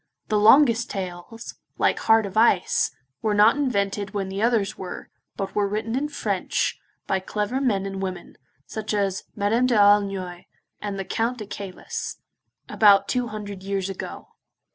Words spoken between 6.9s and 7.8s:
by clever